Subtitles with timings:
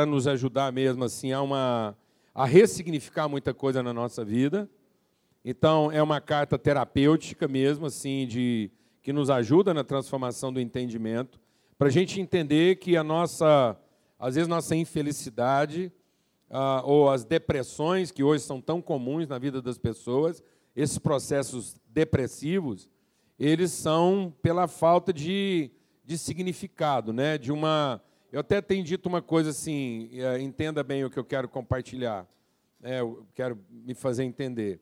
[0.00, 1.94] para nos ajudar mesmo assim a, uma,
[2.34, 4.66] a ressignificar muita coisa na nossa vida.
[5.44, 8.70] Então, é uma carta terapêutica mesmo, assim, de,
[9.02, 11.38] que nos ajuda na transformação do entendimento,
[11.76, 13.76] para a gente entender que a nossa,
[14.18, 15.92] às vezes, nossa infelicidade
[16.48, 20.42] ah, ou as depressões que hoje são tão comuns na vida das pessoas,
[20.74, 22.88] esses processos depressivos,
[23.38, 25.70] eles são pela falta de,
[26.02, 27.36] de significado, né?
[27.36, 28.00] De uma,
[28.32, 32.26] eu até tenho dito uma coisa assim, eh, entenda bem o que eu quero compartilhar,
[32.78, 33.00] né?
[33.00, 34.80] eu quero me fazer entender.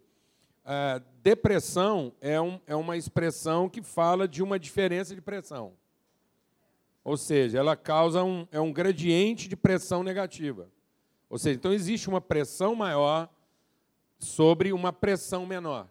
[0.65, 5.73] Uh, depressão é, um, é uma expressão que fala de uma diferença de pressão.
[7.03, 10.69] Ou seja, ela causa um, é um gradiente de pressão negativa.
[11.31, 13.31] Ou seja, então existe uma pressão maior
[14.19, 15.89] sobre uma pressão menor.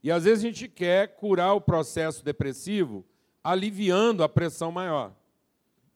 [0.00, 3.04] E às vezes a gente quer curar o processo depressivo
[3.42, 5.12] aliviando a pressão maior.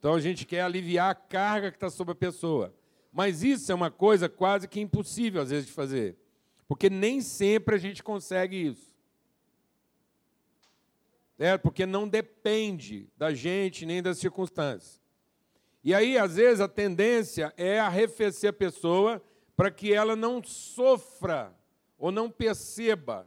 [0.01, 2.75] Então a gente quer aliviar a carga que está sobre a pessoa.
[3.13, 6.17] Mas isso é uma coisa quase que impossível às vezes de fazer.
[6.67, 8.97] Porque nem sempre a gente consegue isso.
[11.39, 15.01] É, porque não depende da gente nem das circunstâncias.
[15.85, 19.23] E aí, às vezes, a tendência é arrefecer a pessoa
[19.57, 21.55] para que ela não sofra
[21.99, 23.27] ou não perceba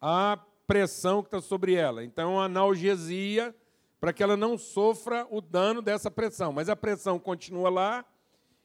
[0.00, 2.04] a pressão que está sobre ela.
[2.04, 3.54] Então, a analgesia
[4.04, 6.52] para que ela não sofra o dano dessa pressão.
[6.52, 8.04] Mas a pressão continua lá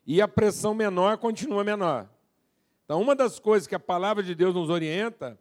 [0.05, 2.09] e a pressão menor continua menor.
[2.83, 5.39] Então, uma das coisas que a palavra de Deus nos orienta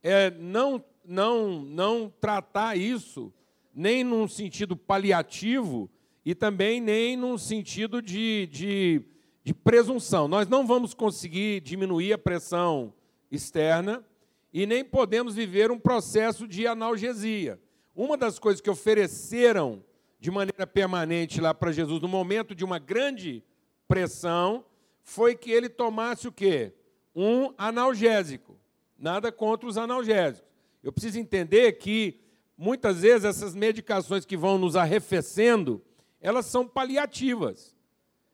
[0.00, 3.32] é não, não, não tratar isso
[3.74, 5.90] nem num sentido paliativo
[6.24, 9.02] e também nem num sentido de, de,
[9.42, 10.28] de presunção.
[10.28, 12.94] Nós não vamos conseguir diminuir a pressão
[13.28, 14.04] externa
[14.52, 17.60] e nem podemos viver um processo de analgesia.
[17.94, 19.84] Uma das coisas que ofereceram
[20.18, 23.44] de maneira permanente lá para Jesus no momento de uma grande
[23.88, 24.64] pressão
[25.02, 26.72] foi que ele tomasse o quê?
[27.14, 28.58] um analgésico.
[28.98, 30.48] Nada contra os analgésicos.
[30.82, 32.20] Eu preciso entender que
[32.56, 35.82] muitas vezes essas medicações que vão nos arrefecendo,
[36.20, 37.76] elas são paliativas.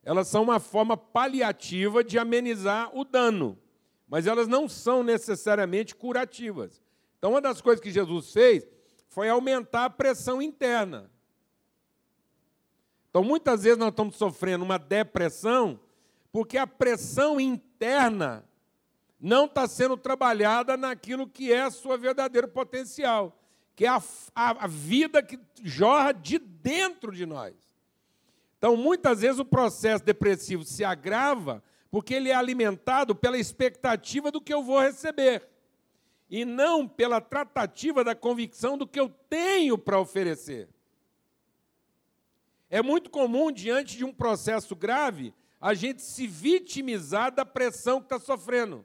[0.02, 3.58] Elas são uma forma paliativa de amenizar o dano,
[4.08, 6.82] mas elas não são necessariamente curativas.
[7.18, 8.66] Então, uma das coisas que Jesus fez
[9.08, 11.10] foi aumentar a pressão interna.
[13.10, 15.80] Então, muitas vezes nós estamos sofrendo uma depressão
[16.30, 18.44] porque a pressão interna
[19.20, 23.36] não está sendo trabalhada naquilo que é a sua verdadeiro potencial,
[23.74, 24.02] que é a,
[24.34, 27.54] a, a vida que jorra de dentro de nós.
[28.58, 34.40] Então, muitas vezes o processo depressivo se agrava porque ele é alimentado pela expectativa do
[34.40, 35.48] que eu vou receber
[36.30, 40.68] e não pela tratativa da convicção do que eu tenho para oferecer.
[42.70, 48.06] É muito comum, diante de um processo grave, a gente se vitimizar da pressão que
[48.06, 48.84] está sofrendo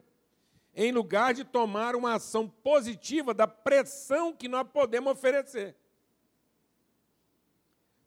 [0.74, 5.76] em lugar de tomar uma ação positiva da pressão que nós podemos oferecer.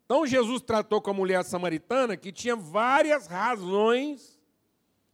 [0.03, 4.39] Então Jesus tratou com a mulher samaritana que tinha várias razões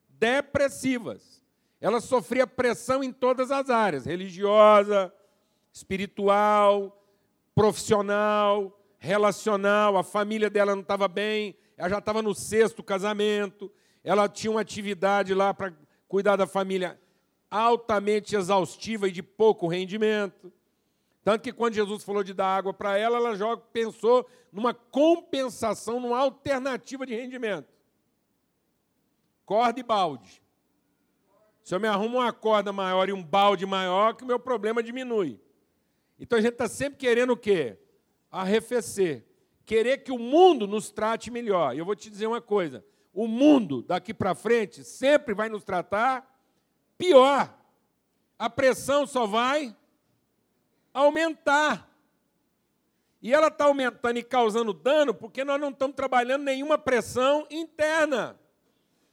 [0.10, 1.43] depressivas.
[1.84, 5.14] Ela sofria pressão em todas as áreas: religiosa,
[5.74, 6.98] espiritual,
[7.54, 9.98] profissional, relacional.
[9.98, 13.70] A família dela não estava bem, ela já estava no sexto casamento,
[14.02, 15.74] ela tinha uma atividade lá para
[16.08, 16.98] cuidar da família
[17.52, 20.54] altamente exaustiva e de pouco rendimento.
[21.22, 26.00] Tanto que quando Jesus falou de dar água para ela, ela já pensou numa compensação,
[26.00, 27.68] numa alternativa de rendimento.
[29.46, 30.43] Corda e balde.
[31.64, 34.84] Se eu me arrumo uma corda maior e um balde maior, que o meu problema
[34.84, 35.40] diminui.
[36.20, 37.78] Então a gente está sempre querendo o quê?
[38.30, 39.26] Arrefecer.
[39.66, 41.74] Querer que o mundo nos trate melhor.
[41.74, 45.64] E eu vou te dizer uma coisa: o mundo daqui para frente sempre vai nos
[45.64, 46.30] tratar
[46.98, 47.58] pior.
[48.38, 49.76] A pressão só vai
[50.94, 51.90] aumentar.
[53.22, 58.38] E ela está aumentando e causando dano porque nós não estamos trabalhando nenhuma pressão interna,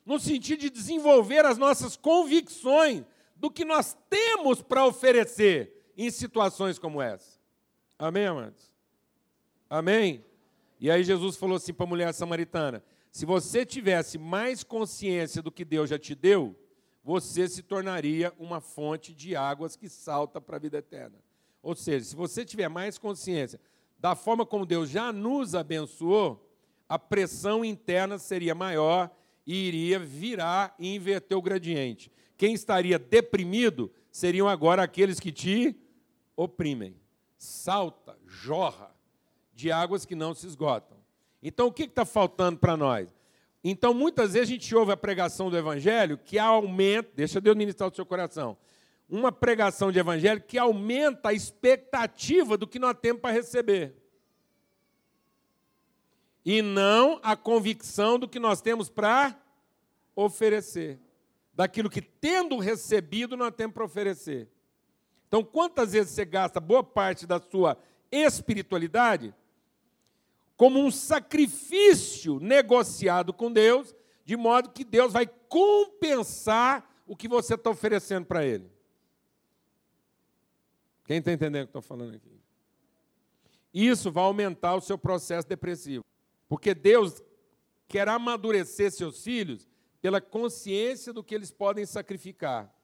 [0.05, 3.05] no sentido de desenvolver as nossas convicções
[3.37, 7.39] do que nós temos para oferecer em situações como essa.
[7.99, 8.75] Amém, amados?
[9.69, 10.25] Amém?
[10.81, 15.53] E aí Jesus falou assim para a mulher samaritana: se você tivesse mais consciência do
[15.53, 16.57] que Deus já te deu,
[17.03, 21.19] você se tornaria uma fonte de águas que salta para a vida eterna.
[21.63, 23.61] Ou seja, se você tiver mais consciência
[23.99, 26.49] da forma como Deus já nos abençoou,
[26.89, 29.11] a pressão interna seria maior
[29.47, 32.11] e iria virar e inverter o gradiente.
[32.37, 35.77] Quem estaria deprimido seriam agora aqueles que te
[36.37, 36.97] oprimem.
[37.37, 38.95] Salta, jorra
[39.53, 40.97] de águas que não se esgotam.
[41.43, 43.15] Então, o que está faltando para nós?
[43.63, 47.91] Então, muitas vezes a gente ouve a pregação do Evangelho que aumenta, deixa Deus ministrar
[47.91, 48.57] o seu coração,
[49.09, 53.95] uma pregação de Evangelho que aumenta a expectativa do que nós temos para receber.
[56.45, 59.39] E não a convicção do que nós temos para
[60.15, 60.99] oferecer.
[61.53, 64.49] Daquilo que, tendo recebido, nós temos para oferecer.
[65.29, 67.79] Então, quantas vezes você gasta boa parte da sua
[68.11, 69.35] espiritualidade
[70.57, 73.95] como um sacrifício negociado com Deus,
[74.25, 78.71] de modo que Deus vai compensar o que você está oferecendo para Ele.
[81.07, 82.41] Quem está entendendo o que estou falando aqui?
[83.73, 86.05] Isso vai aumentar o seu processo depressivo.
[86.51, 87.23] Porque Deus
[87.87, 89.69] quer amadurecer seus filhos
[90.03, 92.75] pela consciência do que eles podem sacrificar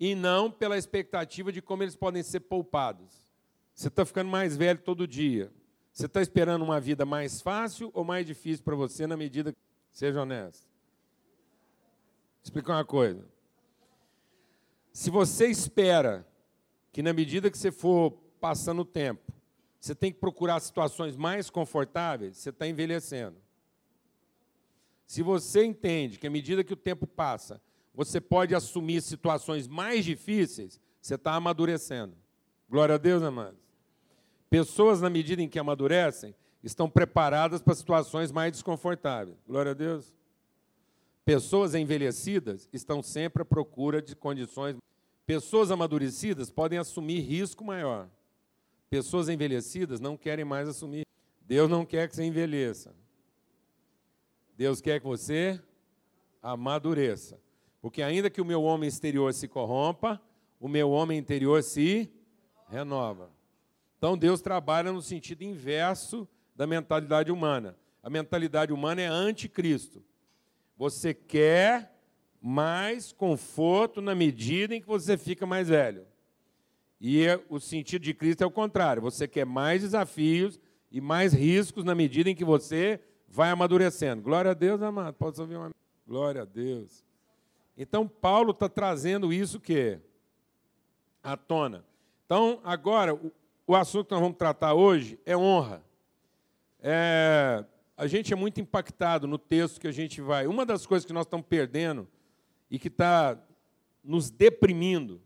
[0.00, 3.24] e não pela expectativa de como eles podem ser poupados.
[3.72, 5.52] Você está ficando mais velho todo dia.
[5.92, 9.58] Você está esperando uma vida mais fácil ou mais difícil para você na medida que.
[9.92, 10.66] Seja honesto.
[12.42, 13.24] Explicar uma coisa.
[14.92, 16.26] Se você espera
[16.90, 18.10] que na medida que você for
[18.40, 19.32] passando o tempo,
[19.84, 23.36] você tem que procurar situações mais confortáveis, você está envelhecendo.
[25.06, 27.60] Se você entende que à medida que o tempo passa,
[27.94, 32.16] você pode assumir situações mais difíceis, você está amadurecendo.
[32.66, 33.60] Glória a Deus, amados.
[34.48, 39.36] Pessoas, na medida em que amadurecem, estão preparadas para situações mais desconfortáveis.
[39.46, 40.14] Glória a Deus.
[41.26, 44.76] Pessoas envelhecidas estão sempre à procura de condições.
[45.26, 48.08] Pessoas amadurecidas podem assumir risco maior.
[48.94, 51.04] Pessoas envelhecidas não querem mais assumir.
[51.40, 52.94] Deus não quer que você envelheça.
[54.56, 55.60] Deus quer que você
[56.40, 57.40] amadureça.
[57.82, 60.22] Porque ainda que o meu homem exterior se corrompa,
[60.60, 62.08] o meu homem interior se
[62.68, 63.32] renova.
[63.98, 67.76] Então Deus trabalha no sentido inverso da mentalidade humana.
[68.00, 70.04] A mentalidade humana é anticristo.
[70.76, 71.98] Você quer
[72.40, 76.06] mais conforto na medida em que você fica mais velho.
[77.00, 79.02] E o sentido de Cristo é o contrário.
[79.02, 80.60] Você quer mais desafios
[80.90, 84.22] e mais riscos na medida em que você vai amadurecendo.
[84.22, 85.14] Glória a Deus, amado.
[85.14, 85.70] Pode ouvir uma.
[86.06, 87.04] Glória a Deus.
[87.76, 89.98] Então, Paulo está trazendo isso que
[91.22, 91.84] à tona.
[92.24, 93.18] Então, agora,
[93.66, 95.82] o assunto que nós vamos tratar hoje é honra.
[96.80, 97.64] É,
[97.96, 100.46] a gente é muito impactado no texto que a gente vai.
[100.46, 102.06] Uma das coisas que nós estamos perdendo
[102.70, 103.38] e que está
[104.02, 105.20] nos deprimindo,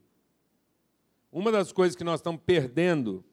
[1.30, 3.24] uma das coisas que nós estamos perdendo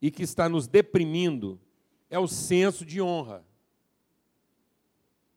[0.00, 1.60] e que está nos deprimindo
[2.08, 3.44] é o senso de honra.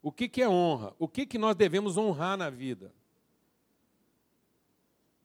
[0.01, 0.95] O que, é honra?
[0.97, 2.93] O que, que nós devemos honrar na vida?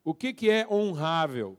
[0.02, 1.56] O que, que é honrável?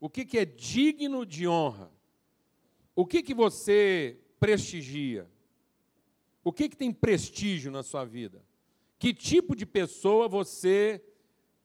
[0.00, 1.90] O que, que é digno de honra?
[2.94, 5.30] O que, que você prestigia?
[6.42, 8.44] O que, que tem prestígio na sua vida?
[8.98, 11.02] Que tipo de pessoa você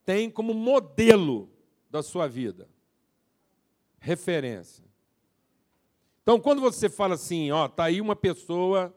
[0.05, 1.51] tem como modelo
[1.89, 2.67] da sua vida?
[3.99, 4.83] Referência.
[6.21, 8.95] Então, quando você fala assim, ó, tá aí uma pessoa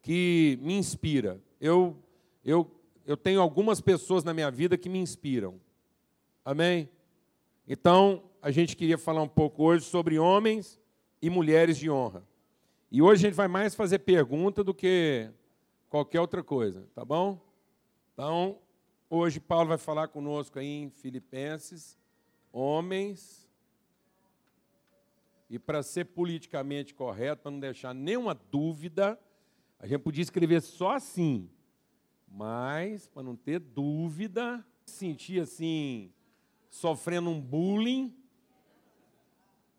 [0.00, 1.40] que me inspira.
[1.60, 1.96] Eu,
[2.44, 2.70] eu,
[3.04, 5.60] eu tenho algumas pessoas na minha vida que me inspiram.
[6.44, 6.88] Amém?
[7.66, 10.80] Então, a gente queria falar um pouco hoje sobre homens
[11.20, 12.26] e mulheres de honra.
[12.90, 15.28] E hoje a gente vai mais fazer pergunta do que
[15.90, 17.38] qualquer outra coisa, tá bom?
[18.14, 18.58] Então,
[19.10, 21.98] hoje Paulo vai falar conosco aí em Filipenses,
[22.52, 23.48] homens.
[25.50, 29.18] E para ser politicamente correto, para não deixar nenhuma dúvida,
[29.78, 31.50] a gente podia escrever só assim.
[32.26, 36.12] Mas, para não ter dúvida, sentir assim,
[36.68, 38.14] sofrendo um bullying,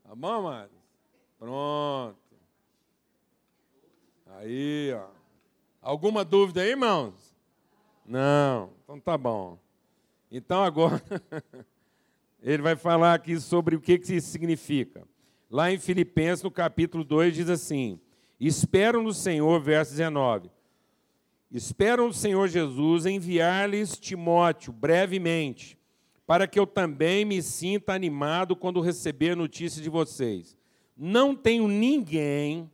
[0.09, 0.75] Tá bom, amados?
[1.37, 2.17] Pronto.
[4.25, 5.07] Aí, ó.
[5.79, 7.37] Alguma dúvida aí, irmãos?
[8.03, 8.73] Não.
[8.83, 9.59] Então tá bom.
[10.31, 10.99] Então agora
[12.41, 15.07] ele vai falar aqui sobre o que, que isso significa.
[15.49, 17.99] Lá em Filipenses, no capítulo 2, diz assim:
[18.39, 20.49] Espero no Senhor, verso 19.
[21.51, 25.79] Espero no Senhor Jesus enviar-lhes Timóteo brevemente
[26.29, 30.55] para que eu também me sinta animado quando receber notícia de vocês.
[30.95, 32.69] Não tenho ninguém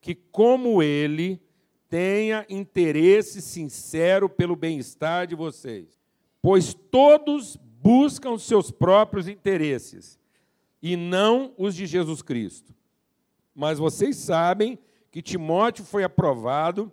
[0.00, 1.38] que, como ele,
[1.86, 6.00] tenha interesse sincero pelo bem-estar de vocês,
[6.40, 10.18] pois todos buscam seus próprios interesses
[10.82, 12.74] e não os de Jesus Cristo.
[13.54, 14.78] Mas vocês sabem
[15.10, 16.90] que Timóteo foi aprovado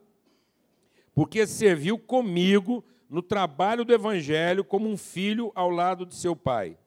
[1.16, 6.78] porque serviu comigo no trabalho do Evangelho como um filho ao lado de seu pai.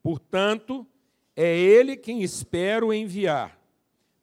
[0.00, 0.86] Portanto,
[1.34, 3.58] é ele quem espero enviar.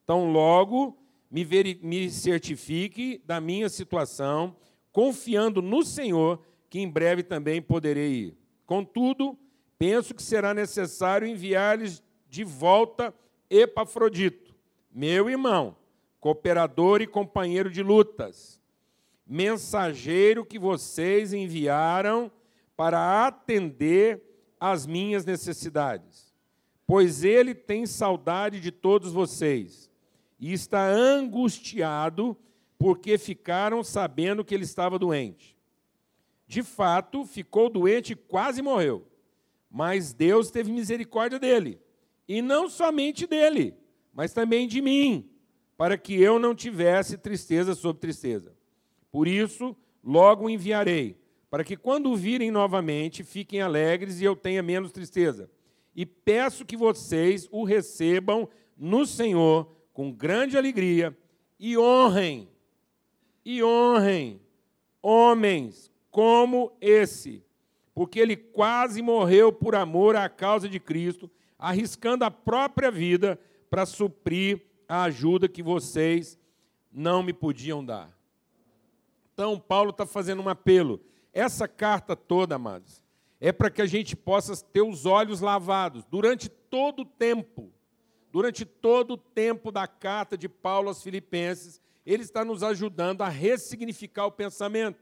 [0.05, 0.97] Tão logo
[1.29, 1.45] me,
[1.81, 4.55] me certifique da minha situação,
[4.93, 8.40] confiando no Senhor, que em breve também poderei ir.
[8.71, 9.37] Contudo,
[9.77, 13.13] penso que será necessário enviar-lhes de volta
[13.49, 14.55] Epafrodito,
[14.89, 15.75] meu irmão,
[16.21, 18.61] cooperador e companheiro de lutas,
[19.27, 22.31] mensageiro que vocês enviaram
[22.77, 24.23] para atender
[24.57, 26.33] às minhas necessidades,
[26.87, 29.91] pois ele tem saudade de todos vocês
[30.39, 32.37] e está angustiado
[32.79, 35.60] porque ficaram sabendo que ele estava doente.
[36.51, 39.07] De fato, ficou doente e quase morreu,
[39.69, 41.79] mas Deus teve misericórdia dele,
[42.27, 43.73] e não somente dele,
[44.13, 45.29] mas também de mim
[45.77, 48.53] para que eu não tivesse tristeza sobre tristeza.
[49.09, 51.17] Por isso, logo o enviarei,
[51.49, 55.49] para que quando o virem novamente, fiquem alegres e eu tenha menos tristeza.
[55.95, 61.17] E peço que vocês o recebam no Senhor com grande alegria
[61.57, 62.49] e honrem,
[63.45, 64.41] e honrem
[65.01, 67.43] homens como esse,
[67.95, 73.39] porque ele quase morreu por amor à causa de Cristo, arriscando a própria vida
[73.69, 76.37] para suprir a ajuda que vocês
[76.91, 78.11] não me podiam dar.
[79.33, 80.99] Então, Paulo está fazendo um apelo.
[81.33, 83.01] Essa carta toda, amados,
[83.39, 87.71] é para que a gente possa ter os olhos lavados durante todo o tempo.
[88.31, 93.29] Durante todo o tempo da carta de Paulo aos Filipenses, ele está nos ajudando a
[93.29, 95.01] ressignificar o pensamento.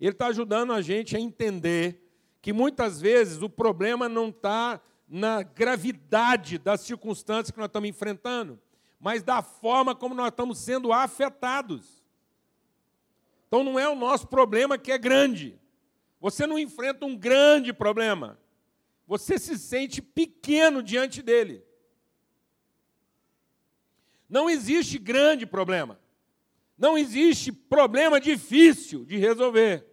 [0.00, 2.08] Ele está ajudando a gente a entender
[2.40, 8.58] que muitas vezes o problema não está na gravidade das circunstâncias que nós estamos enfrentando
[9.00, 12.04] mas da forma como nós estamos sendo afetados.
[13.48, 15.58] Então não é o nosso problema que é grande.
[16.20, 18.38] Você não enfrenta um grande problema.
[19.06, 21.64] Você se sente pequeno diante dele.
[24.28, 25.98] Não existe grande problema.
[26.76, 29.86] Não existe problema difícil de resolver.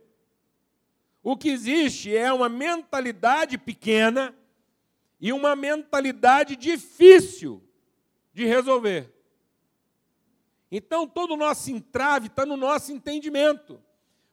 [1.30, 4.34] O que existe é uma mentalidade pequena
[5.20, 7.62] e uma mentalidade difícil
[8.32, 9.14] de resolver.
[10.72, 13.84] Então, todo o nosso entrave está no nosso entendimento,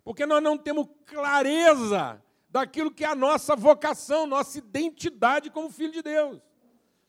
[0.05, 5.91] porque nós não temos clareza daquilo que é a nossa vocação, nossa identidade como filho
[5.91, 6.41] de Deus.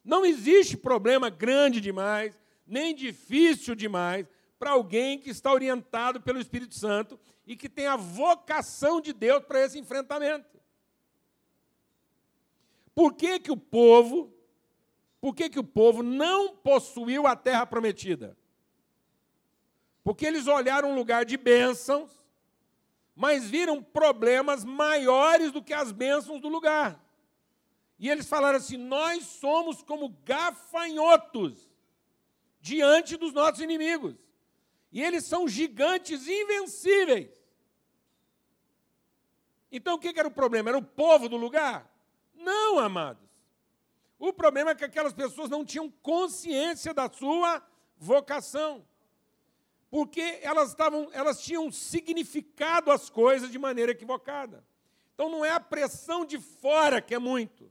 [0.03, 4.25] Não existe problema grande demais, nem difícil demais,
[4.57, 9.43] para alguém que está orientado pelo Espírito Santo e que tem a vocação de Deus
[9.43, 10.59] para esse enfrentamento.
[12.93, 14.35] Por que, que o povo
[15.25, 18.37] por que, que o povo não possuiu a terra prometida?
[20.03, 22.11] Porque eles olharam um lugar de bênçãos,
[23.15, 27.03] mas viram problemas maiores do que as bênçãos do lugar.
[27.97, 31.71] E eles falaram assim: nós somos como gafanhotos
[32.61, 34.15] diante dos nossos inimigos.
[34.95, 37.29] E eles são gigantes invencíveis.
[39.69, 40.69] Então o que era o problema?
[40.69, 41.93] Era o povo do lugar?
[42.33, 43.27] Não, amados.
[44.17, 47.61] O problema é que aquelas pessoas não tinham consciência da sua
[47.97, 48.87] vocação.
[49.91, 54.63] Porque elas, estavam, elas tinham significado as coisas de maneira equivocada.
[55.13, 57.69] Então não é a pressão de fora que é muito,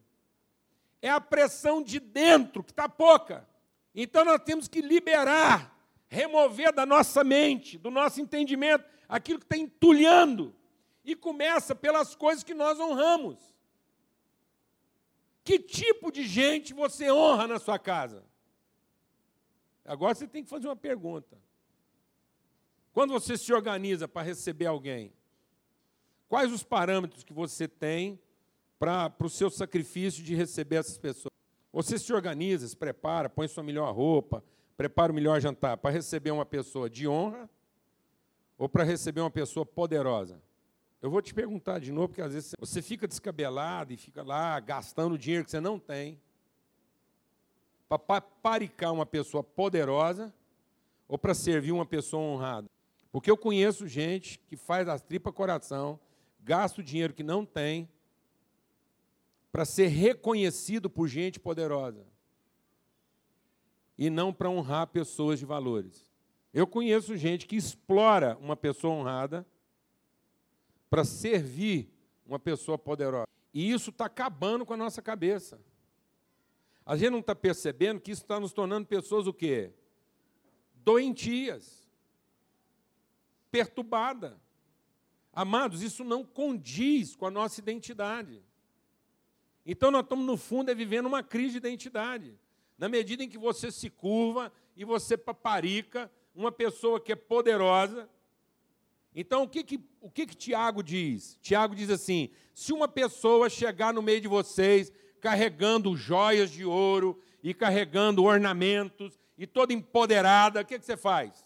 [1.00, 3.48] é a pressão de dentro que está pouca.
[3.94, 5.73] Então nós temos que liberar,
[6.14, 10.54] remover da nossa mente, do nosso entendimento, aquilo que está entulhando.
[11.04, 13.36] E começa pelas coisas que nós honramos.
[15.42, 18.24] Que tipo de gente você honra na sua casa?
[19.84, 21.38] Agora você tem que fazer uma pergunta.
[22.92, 25.12] Quando você se organiza para receber alguém,
[26.28, 28.18] quais os parâmetros que você tem
[28.78, 31.34] para, para o seu sacrifício de receber essas pessoas?
[31.70, 34.42] Você se organiza, se prepara, põe sua melhor roupa,
[34.76, 37.48] prepara o melhor jantar para receber uma pessoa de honra
[38.58, 40.40] ou para receber uma pessoa poderosa?
[41.00, 44.58] Eu vou te perguntar de novo, porque às vezes você fica descabelado e fica lá
[44.58, 46.18] gastando dinheiro que você não tem
[47.88, 50.32] para paricar uma pessoa poderosa
[51.06, 52.68] ou para servir uma pessoa honrada.
[53.12, 56.00] Porque eu conheço gente que faz as tripas coração,
[56.40, 57.88] gasta o dinheiro que não tem
[59.52, 62.04] para ser reconhecido por gente poderosa
[63.96, 66.10] e não para honrar pessoas de valores.
[66.52, 69.46] Eu conheço gente que explora uma pessoa honrada
[70.88, 71.90] para servir
[72.24, 73.26] uma pessoa poderosa.
[73.52, 75.60] E isso está acabando com a nossa cabeça.
[76.86, 79.72] A gente não está percebendo que isso está nos tornando pessoas o quê?
[80.74, 81.88] Doentias.
[83.50, 84.40] Perturbada.
[85.32, 88.42] Amados, isso não condiz com a nossa identidade.
[89.66, 92.38] Então nós estamos, no fundo, é vivendo uma crise de identidade.
[92.76, 98.08] Na medida em que você se curva e você paparica, uma pessoa que é poderosa.
[99.14, 101.38] Então, o que, que, o que, que Tiago diz?
[101.40, 107.22] Tiago diz assim: se uma pessoa chegar no meio de vocês carregando joias de ouro
[107.42, 111.44] e carregando ornamentos e toda empoderada, o que, que você faz?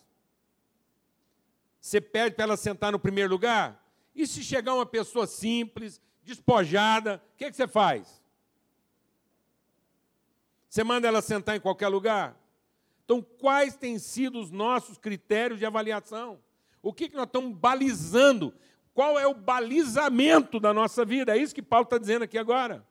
[1.80, 3.85] Você pede para ela sentar no primeiro lugar?
[4.14, 8.17] E se chegar uma pessoa simples, despojada, o que, que você faz?
[10.68, 12.37] Você manda ela sentar em qualquer lugar?
[13.04, 16.38] Então, quais têm sido os nossos critérios de avaliação?
[16.82, 18.54] O que, que nós estamos balizando?
[18.92, 21.34] Qual é o balizamento da nossa vida?
[21.34, 22.87] É isso que Paulo está dizendo aqui agora.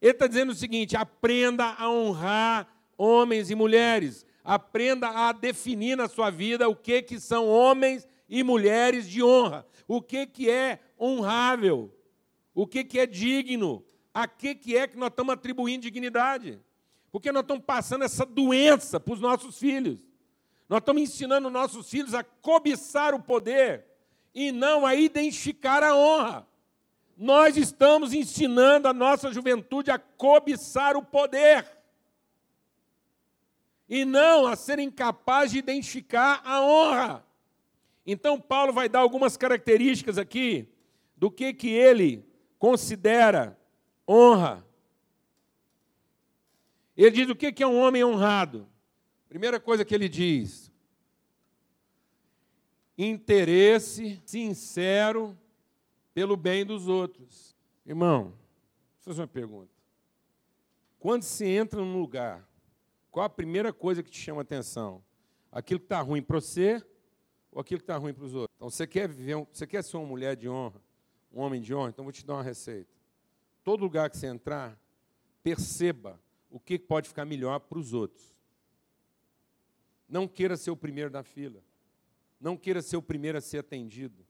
[0.00, 4.24] Ele está dizendo o seguinte: aprenda a honrar homens e mulheres.
[4.44, 9.66] Aprenda a definir na sua vida o que, que são homens e mulheres de honra.
[9.88, 11.92] O que, que é honrável.
[12.54, 13.84] O que, que é digno.
[14.16, 16.58] A que, que é que nós estamos atribuindo dignidade.
[17.12, 19.98] Porque nós estamos passando essa doença para os nossos filhos.
[20.70, 23.84] Nós estamos ensinando nossos filhos a cobiçar o poder
[24.34, 26.46] e não a identificar a honra.
[27.14, 31.66] Nós estamos ensinando a nossa juventude a cobiçar o poder
[33.86, 37.26] e não a serem capazes de identificar a honra.
[38.06, 40.66] Então Paulo vai dar algumas características aqui
[41.14, 42.24] do que que ele
[42.58, 43.58] considera
[44.08, 44.66] honra.
[46.96, 48.68] Ele diz o que é um homem honrado.
[49.28, 50.72] Primeira coisa que ele diz:
[52.96, 55.36] interesse sincero
[56.14, 57.54] pelo bem dos outros.
[57.84, 58.32] Irmão,
[59.00, 59.70] fazer uma pergunta.
[60.98, 62.48] Quando se entra num lugar,
[63.10, 65.04] qual a primeira coisa que te chama atenção?
[65.52, 66.82] Aquilo que está ruim para você
[67.52, 68.54] ou aquilo que está ruim para os outros?
[68.56, 70.82] Então, você quer viver, você quer ser uma mulher de honra,
[71.32, 71.90] um homem de honra?
[71.90, 72.95] Então, vou te dar uma receita.
[73.66, 74.80] Todo lugar que você entrar,
[75.42, 78.32] perceba o que pode ficar melhor para os outros.
[80.08, 81.60] Não queira ser o primeiro da fila.
[82.40, 84.24] Não queira ser o primeiro a ser atendido.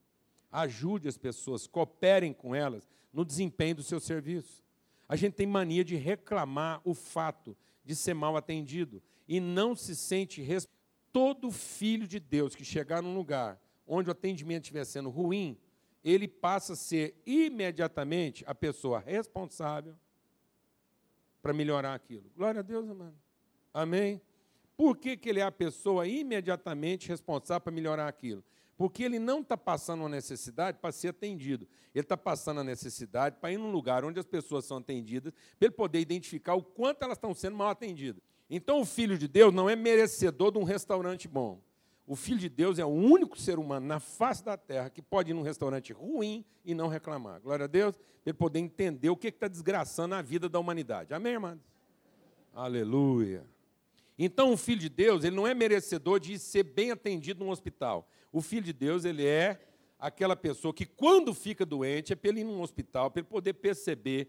[0.50, 4.64] Ajude as pessoas, cooperem com elas no desempenho do seu serviço.
[5.06, 9.94] A gente tem mania de reclamar o fato de ser mal atendido e não se
[9.94, 10.74] sente responsável.
[11.12, 15.58] Todo filho de Deus que chegar num lugar onde o atendimento estiver sendo ruim,
[16.06, 19.96] ele passa a ser imediatamente a pessoa responsável
[21.42, 22.30] para melhorar aquilo.
[22.36, 23.16] Glória a Deus, amado.
[23.74, 24.20] Amém?
[24.76, 28.44] Por que, que ele é a pessoa imediatamente responsável para melhorar aquilo?
[28.76, 31.66] Porque ele não está passando uma necessidade para ser atendido.
[31.92, 35.66] Ele está passando a necessidade para ir num lugar onde as pessoas são atendidas, para
[35.66, 38.22] ele poder identificar o quanto elas estão sendo mal atendidas.
[38.48, 41.60] Então, o filho de Deus não é merecedor de um restaurante bom.
[42.06, 45.32] O filho de Deus é o único ser humano na face da terra que pode
[45.32, 47.40] ir num restaurante ruim e não reclamar.
[47.40, 51.12] Glória a Deus ele poder entender o que está desgraçando a vida da humanidade.
[51.12, 51.58] Amém, irmãos?
[52.54, 53.44] Aleluia.
[54.18, 58.08] Então, o filho de Deus, ele não é merecedor de ser bem atendido num hospital.
[58.32, 59.60] O filho de Deus, ele é
[59.98, 63.54] aquela pessoa que, quando fica doente, é para ele ir num hospital, para ele poder
[63.54, 64.28] perceber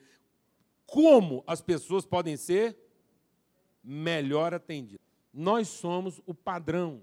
[0.85, 2.77] como as pessoas podem ser
[3.83, 5.05] melhor atendidas.
[5.33, 7.01] Nós somos o padrão.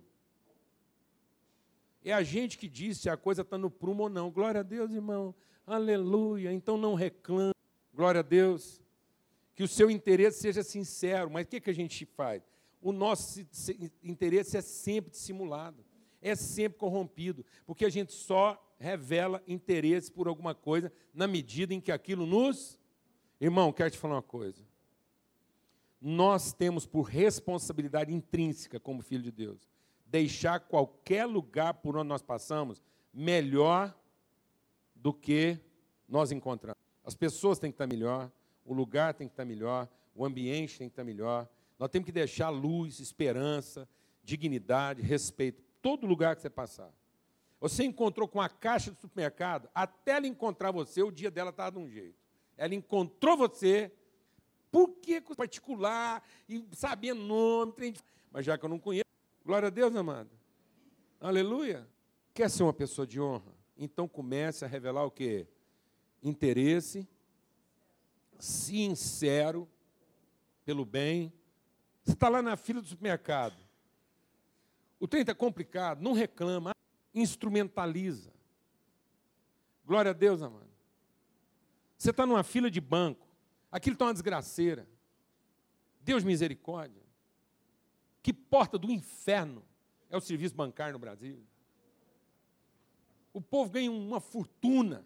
[2.05, 4.31] É a gente que diz se a coisa está no prumo ou não.
[4.31, 5.35] Glória a Deus, irmão.
[5.67, 6.53] Aleluia.
[6.53, 7.55] Então não reclame.
[7.95, 8.83] Glória a Deus.
[9.55, 11.31] Que o seu interesse seja sincero.
[11.31, 12.43] Mas o que, que a gente faz?
[12.83, 13.41] O nosso
[14.03, 15.83] interesse é sempre dissimulado.
[16.21, 17.45] É sempre corrompido.
[17.67, 22.79] Porque a gente só revela interesse por alguma coisa na medida em que aquilo nos.
[23.41, 24.63] Irmão, quero te falar uma coisa.
[26.01, 29.71] Nós temos por responsabilidade intrínseca, como filho de Deus,
[30.15, 32.81] deixar qualquer lugar por onde nós passamos
[33.13, 33.93] melhor
[34.95, 35.59] do que
[36.09, 36.81] nós encontramos.
[37.03, 38.31] As pessoas têm que estar melhor,
[38.65, 41.49] o lugar tem que estar melhor, o ambiente tem que estar melhor.
[41.81, 43.89] Nós temos que deixar luz, esperança,
[44.23, 46.95] dignidade, respeito, todo lugar que você passar.
[47.59, 51.73] Você encontrou com a caixa do supermercado, até ela encontrar você, o dia dela estava
[51.73, 52.15] de um jeito.
[52.57, 53.91] Ela encontrou você,
[54.71, 57.95] por que particular, e sabia nome,
[58.31, 59.04] mas já que eu não conheço,
[59.45, 60.31] glória a Deus, amado.
[61.21, 61.89] Aleluia.
[62.33, 63.53] Quer ser uma pessoa de honra?
[63.77, 65.47] Então comece a revelar o que?
[66.23, 67.09] Interesse
[68.39, 69.69] sincero
[70.65, 71.33] pelo bem.
[72.03, 73.57] Você está lá na fila do supermercado.
[74.99, 76.73] O trem está complicado, não reclama,
[77.15, 78.33] instrumentaliza.
[79.85, 80.71] Glória a Deus, amado.
[81.97, 83.27] Você está numa fila de banco,
[83.71, 84.89] aquilo está uma desgraceira.
[86.01, 87.04] Deus misericórdia.
[88.25, 89.63] Que porta do inferno
[90.09, 91.45] é o serviço bancário no Brasil?
[93.35, 95.05] O povo ganha uma fortuna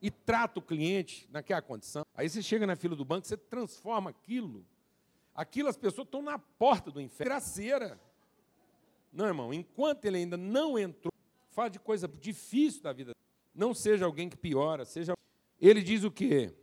[0.00, 2.02] e trata o cliente naquela condição.
[2.14, 4.64] Aí você chega na fila do banco, você transforma aquilo.
[5.34, 7.30] Aquilo as pessoas estão na porta do inferno.
[7.30, 8.00] Graceira.
[9.12, 11.12] Não, irmão, enquanto ele ainda não entrou,
[11.50, 13.14] fala de coisa difícil da vida.
[13.54, 15.12] Não seja alguém que piora, seja.
[15.60, 16.54] Ele diz o quê?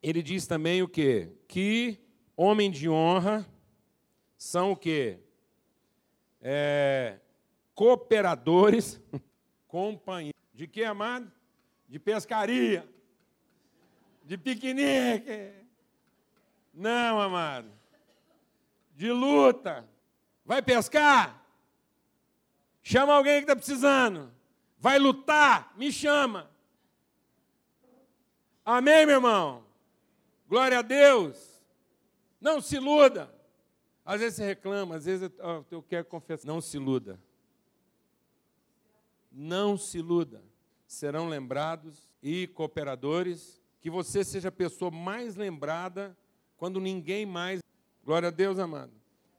[0.00, 1.32] Ele diz também o quê?
[1.48, 1.98] Que
[2.36, 3.44] homem de honra
[4.42, 5.20] são o quê?
[6.40, 7.20] É,
[7.76, 9.00] cooperadores,
[9.68, 10.34] companheiros.
[10.52, 11.30] De que, amado?
[11.88, 12.86] De pescaria,
[14.24, 15.52] de piquenique.
[16.74, 17.70] Não, amado.
[18.96, 19.88] De luta.
[20.44, 21.40] Vai pescar?
[22.82, 24.32] Chama alguém que está precisando.
[24.76, 25.72] Vai lutar?
[25.76, 26.50] Me chama.
[28.64, 29.64] Amém, meu irmão?
[30.48, 31.62] Glória a Deus.
[32.40, 33.41] Não se iluda.
[34.04, 36.46] Às vezes você reclama, às vezes eu, eu quero confessar.
[36.46, 37.20] Não se iluda.
[39.30, 40.42] Não se iluda.
[40.86, 43.62] Serão lembrados e cooperadores.
[43.80, 46.16] Que você seja a pessoa mais lembrada
[46.56, 47.60] quando ninguém mais.
[48.04, 48.92] Glória a Deus, amado.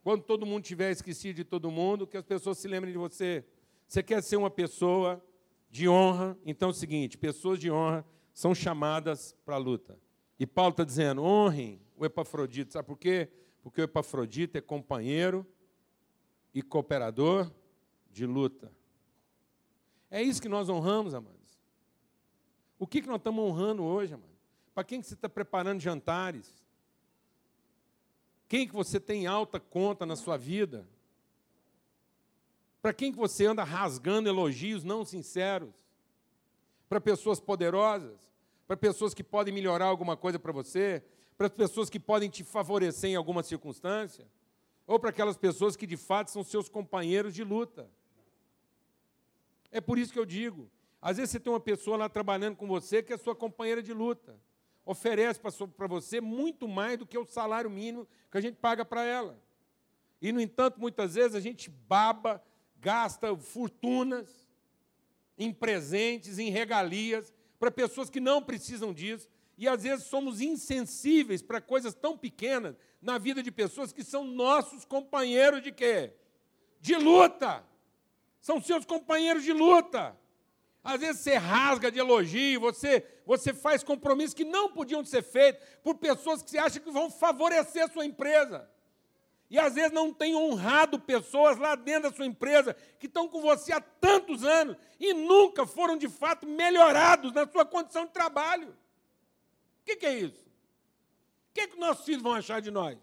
[0.04, 3.45] Quando todo mundo tiver esquecido de todo mundo, que as pessoas se lembrem de você.
[3.88, 5.23] Você quer ser uma pessoa
[5.69, 6.38] de honra?
[6.45, 9.97] Então é o seguinte: pessoas de honra são chamadas para a luta.
[10.39, 12.73] E Paulo está dizendo: honrem o Epafrodito.
[12.73, 13.30] Sabe por quê?
[13.63, 15.47] Porque o Epafrodito é companheiro
[16.54, 17.49] e cooperador
[18.12, 18.71] de luta.
[20.12, 21.60] É isso que nós honramos, amados.
[22.78, 24.34] O que, que nós estamos honrando hoje, amado?
[24.76, 26.63] Para quem que você está preparando jantares?
[28.47, 30.88] Quem que você tem alta conta na sua vida?
[32.82, 35.73] Para quem que você anda rasgando elogios não sinceros?
[36.89, 38.30] Para pessoas poderosas?
[38.67, 41.04] Para pessoas que podem melhorar alguma coisa para você?
[41.43, 44.25] Para pessoas que podem te favorecer em alguma circunstância?
[44.88, 47.89] Ou para aquelas pessoas que de fato são seus companheiros de luta?
[49.69, 52.65] É por isso que eu digo: às vezes você tem uma pessoa lá trabalhando com
[52.65, 54.39] você que é sua companheira de luta
[54.86, 59.03] oferece para você muito mais do que o salário mínimo que a gente paga para
[59.03, 59.38] ela.
[60.21, 62.41] E, no entanto, muitas vezes a gente baba,
[62.79, 64.29] gasta fortunas
[65.38, 69.29] em presentes, em regalias, para pessoas que não precisam disso.
[69.58, 74.24] E às vezes somos insensíveis para coisas tão pequenas na vida de pessoas que são
[74.24, 76.13] nossos companheiros de quê?
[76.82, 77.63] De luta.
[78.39, 80.18] São seus companheiros de luta.
[80.84, 85.66] Às vezes você rasga de elogio, você, você faz compromissos que não podiam ser feitos
[85.82, 88.70] por pessoas que você acha que vão favorecer a sua empresa.
[89.50, 93.39] E às vezes não tem honrado pessoas lá dentro da sua empresa que estão com
[93.39, 98.76] você há tantos anos e nunca foram de fato melhorados na sua condição de trabalho.
[99.84, 100.41] O que, que, é isso?
[100.41, 102.98] O que, que nossos filhos vão achar de nós?
[102.98, 103.02] O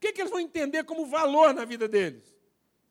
[0.00, 2.34] que, que eles vão entender como valor na vida deles?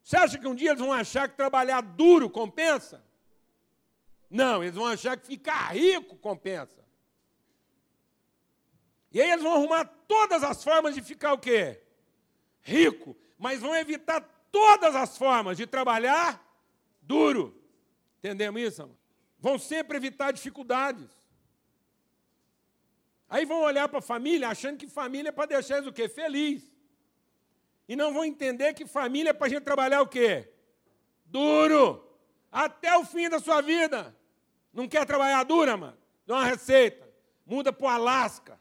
[0.04, 3.04] Você acha que um dia eles vão achar que trabalhar duro compensa?
[4.30, 6.86] Não, eles vão achar que ficar rico compensa.
[9.12, 11.82] E aí eles vão arrumar todas as formas de ficar o quê?
[12.62, 16.40] Rico, mas vão evitar todas as formas de trabalhar
[17.02, 17.60] duro.
[18.20, 18.84] Entendemos isso?
[18.84, 18.96] Amor?
[19.40, 21.18] Vão sempre evitar dificuldades.
[23.30, 26.08] Aí vão olhar para a família achando que família é para deixar eles o quê?
[26.08, 26.72] Feliz.
[27.88, 30.50] E não vão entender que família é para a gente trabalhar o quê?
[31.26, 32.04] Duro.
[32.52, 34.16] Até o fim da sua vida.
[34.74, 35.98] Não quer trabalhar dura, mano?
[36.26, 37.08] Dá uma receita.
[37.46, 38.60] Muda para o Alasca.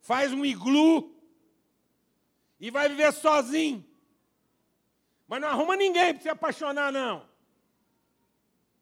[0.00, 1.14] Faz um iglu.
[2.60, 3.84] E vai viver sozinho.
[5.26, 7.26] Mas não arruma ninguém para se apaixonar, não.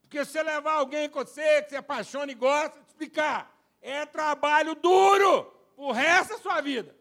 [0.03, 3.54] Porque se você levar alguém com você, que se apaixona e gosta, explicar.
[3.85, 5.53] É trabalho duro.
[5.77, 6.97] O resto da sua vida.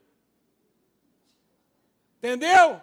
[2.17, 2.82] Entendeu?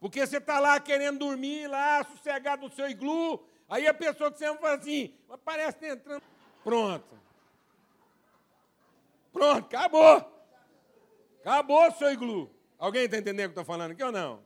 [0.00, 4.38] Porque você está lá querendo dormir, lá, sossegado no seu iglu, aí a pessoa que
[4.38, 6.22] você ama fala assim, parece que tá entrando.
[6.62, 7.18] Pronto.
[9.32, 10.46] Pronto, acabou.
[11.40, 12.50] Acabou o seu iglu.
[12.78, 14.42] Alguém está entendendo o que eu estou falando aqui ou não?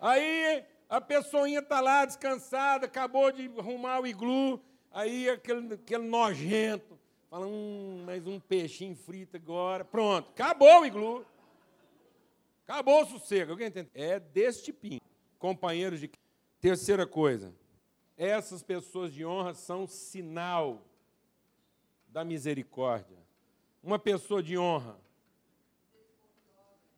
[0.00, 4.62] Aí a pessoinha está lá descansada, acabou de arrumar o iglu,
[4.96, 9.84] aí aquele, aquele nojento, Fala, hum, mais um peixinho frito agora.
[9.84, 11.26] Pronto, acabou o iglu.
[12.62, 13.50] Acabou o sossego.
[13.50, 13.90] Alguém entende?
[13.92, 15.00] É desse tipinho.
[15.38, 16.10] Companheiros de.
[16.60, 17.52] Terceira coisa.
[18.16, 20.86] Essas pessoas de honra são sinal
[22.08, 23.18] da misericórdia.
[23.82, 24.98] Uma pessoa de honra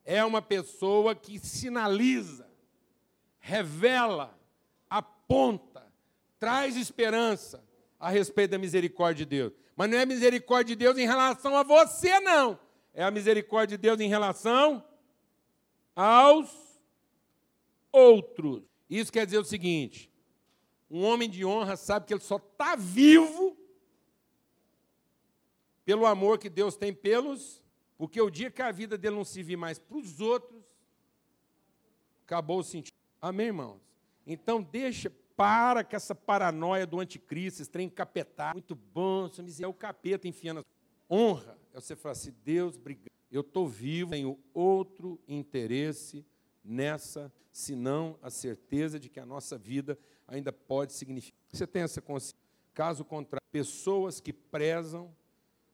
[0.05, 2.49] é uma pessoa que sinaliza,
[3.41, 4.39] revela,
[4.89, 5.91] aponta,
[6.39, 7.68] traz esperança
[7.99, 9.53] a respeito da misericórdia de Deus.
[9.77, 12.59] Mas não é a misericórdia de Deus em relação a você, não.
[12.95, 14.85] É a misericórdia de Deus em relação
[15.95, 16.51] aos
[17.93, 18.63] outros.
[18.89, 20.11] Isso quer dizer o seguinte:
[20.91, 23.57] um homem de honra sabe que ele só está vivo
[25.85, 27.63] pelo amor que Deus tem pelos,
[27.97, 30.63] porque o dia que a vida dele não se vir mais para os outros,
[32.25, 32.95] acabou o sentido.
[33.21, 33.81] Amém, irmãos?
[34.27, 38.55] Então deixa, para com essa paranoia do anticristo, esse trem encapetado.
[38.55, 39.31] Muito bom,
[39.63, 40.67] é o capeta enfiando.
[41.09, 43.13] Honra é você falar assim, Deus, obrigado.
[43.31, 46.27] Eu estou vivo, tenho outro interesse
[46.65, 49.97] nessa, senão a certeza de que a nossa vida
[50.27, 51.39] ainda pode significar.
[51.53, 52.37] Você tem essa consciência.
[52.75, 55.15] Caso contrário, pessoas que prezam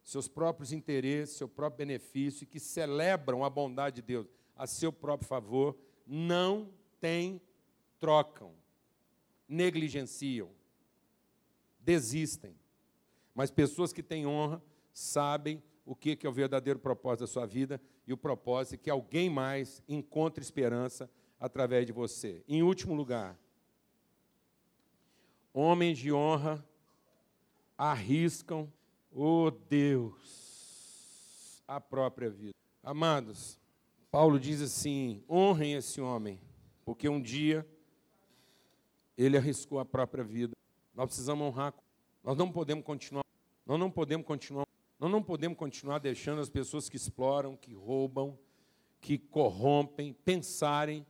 [0.02, 4.92] seus próprios interesses, seu próprio benefício e que celebram a bondade de Deus a seu
[4.92, 5.74] próprio favor,
[6.06, 6.68] não
[7.00, 7.40] têm,
[7.98, 8.52] trocam,
[9.48, 10.50] negligenciam,
[11.80, 12.54] desistem.
[13.34, 17.80] Mas pessoas que têm honra sabem o que é o verdadeiro propósito da sua vida
[18.06, 22.42] e o propósito é que alguém mais encontre esperança através de você.
[22.48, 23.38] Em último lugar,
[25.52, 26.64] homens de honra
[27.76, 28.72] arriscam,
[29.10, 32.54] oh Deus, a própria vida.
[32.82, 33.58] Amados,
[34.10, 36.40] Paulo diz assim: honrem esse homem,
[36.84, 37.66] porque um dia
[39.16, 40.54] ele arriscou a própria vida.
[40.94, 41.74] Nós precisamos honrar.
[42.22, 43.24] Nós não podemos continuar.
[43.66, 44.66] Nós não podemos continuar.
[44.98, 48.38] Nós não podemos continuar deixando as pessoas que exploram, que roubam,
[49.00, 51.04] que corrompem, pensarem,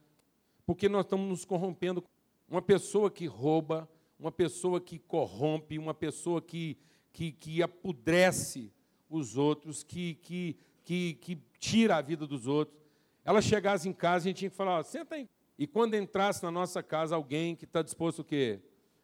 [0.65, 2.03] porque nós estamos nos corrompendo.
[2.49, 3.89] Uma pessoa que rouba,
[4.19, 6.77] uma pessoa que corrompe, uma pessoa que,
[7.13, 8.71] que, que apodrece
[9.09, 12.77] os outros, que, que, que, que tira a vida dos outros.
[13.23, 15.29] Ela chegasse em casa, a gente tinha que falar, senta aí.
[15.57, 18.59] E quando entrasse na nossa casa alguém que está disposto o quê?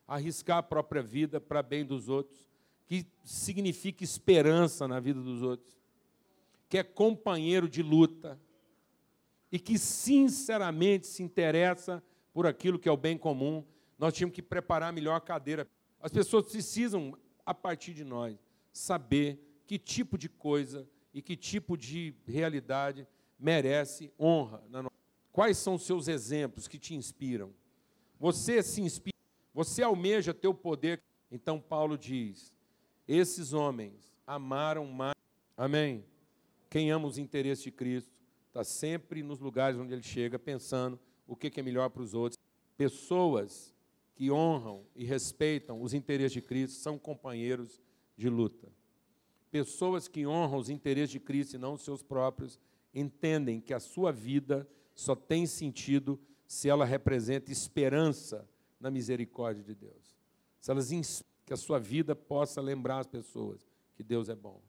[0.08, 2.46] A arriscar a própria vida para bem dos outros,
[2.86, 5.80] que significa esperança na vida dos outros,
[6.68, 8.40] que é companheiro de luta
[9.52, 13.64] e que sinceramente se interessa por aquilo que é o bem comum,
[13.98, 15.68] nós tínhamos que preparar melhor a cadeira.
[16.02, 18.38] As pessoas precisam, a partir de nós,
[18.74, 23.08] saber que tipo de coisa e que tipo de realidade
[23.40, 25.01] merece honra na nossa
[25.32, 27.54] Quais são os seus exemplos que te inspiram?
[28.20, 29.18] Você se inspira,
[29.54, 31.02] você almeja teu poder.
[31.32, 32.54] Então Paulo diz:
[33.08, 35.16] esses homens amaram mais.
[35.58, 36.06] Amém?
[36.70, 38.12] Quem ama os interesses de Cristo
[38.48, 42.38] está sempre nos lugares onde ele chega pensando o que é melhor para os outros.
[42.78, 43.74] Pessoas
[44.16, 47.82] que honram e respeitam os interesses de Cristo são companheiros
[48.18, 48.70] de luta.
[49.50, 52.60] Pessoas que honram os interesses de Cristo e não os seus próprios
[52.94, 58.48] entendem que a sua vida só tem sentido se ela representa esperança
[58.80, 60.16] na misericórdia de Deus.
[60.60, 60.92] Se elas
[61.46, 64.62] que a sua vida possa lembrar as pessoas que Deus é bom.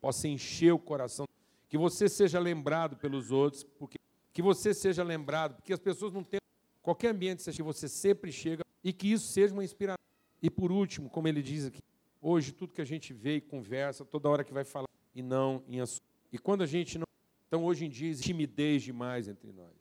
[0.00, 1.26] Possa encher o coração,
[1.68, 3.98] que você seja lembrado pelos outros, porque
[4.32, 6.40] que você seja lembrado, porque as pessoas não têm
[6.82, 9.98] qualquer ambiente que você sempre chega e que isso seja uma inspiração.
[10.42, 11.80] E por último, como ele diz aqui,
[12.20, 15.62] hoje tudo que a gente vê e conversa, toda hora que vai falar e não
[15.68, 16.02] em assunto.
[16.32, 17.06] E quando a gente não
[17.50, 19.74] então, hoje em dia, timidez demais entre nós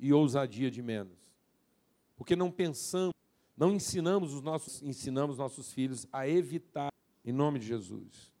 [0.00, 1.16] e ousadia de menos.
[2.16, 3.14] Porque não pensamos,
[3.56, 6.92] não ensinamos os nossos, ensinamos nossos filhos a evitar,
[7.24, 8.33] em nome de Jesus.